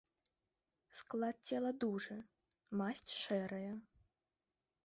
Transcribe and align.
Склад 0.99 1.37
цела 1.51 1.71
дужы, 1.83 2.17
масць 2.81 3.07
шэрая. 3.21 3.73